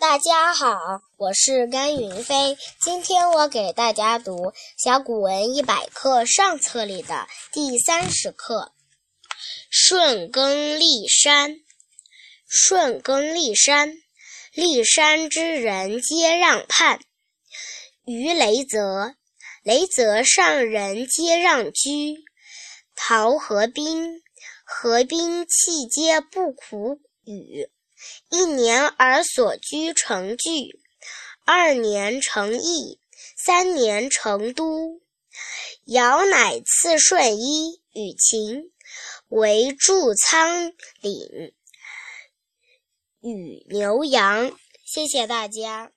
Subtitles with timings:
[0.00, 2.56] 大家好，我是甘云飞。
[2.80, 4.36] 今天我给大家读
[4.76, 8.70] 《小古文一百课》上册里的第三十课
[9.68, 11.50] 《顺耕历山》。
[12.46, 13.92] 顺耕历山，
[14.52, 17.00] 历山之人皆让畔。
[18.04, 19.16] 于雷泽，
[19.64, 22.14] 雷泽上人皆让居。
[22.94, 24.22] 陶河滨，
[24.64, 27.68] 河滨气皆不苦雨。
[28.30, 30.80] 一年而所居成聚，
[31.44, 33.00] 二年成邑，
[33.36, 35.00] 三年成都。
[35.84, 38.72] 尧乃赐舜衣与禽，
[39.28, 40.72] 为筑仓
[41.02, 41.52] 廪，
[43.20, 44.56] 与牛羊。
[44.84, 45.92] 谢谢大家。